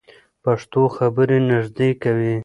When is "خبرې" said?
0.95-1.37